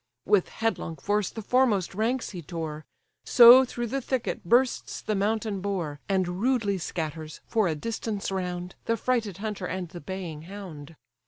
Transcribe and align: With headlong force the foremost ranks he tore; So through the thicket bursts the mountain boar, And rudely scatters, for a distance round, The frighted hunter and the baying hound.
With 0.25 0.49
headlong 0.49 0.95
force 0.95 1.29
the 1.29 1.43
foremost 1.43 1.93
ranks 1.93 2.31
he 2.31 2.41
tore; 2.41 2.85
So 3.23 3.63
through 3.63 3.85
the 3.85 4.01
thicket 4.01 4.43
bursts 4.43 4.99
the 4.99 5.13
mountain 5.13 5.61
boar, 5.61 5.99
And 6.09 6.41
rudely 6.41 6.79
scatters, 6.79 7.39
for 7.45 7.67
a 7.67 7.75
distance 7.75 8.31
round, 8.31 8.73
The 8.85 8.97
frighted 8.97 9.37
hunter 9.37 9.67
and 9.67 9.89
the 9.89 10.01
baying 10.01 10.41
hound. 10.49 10.95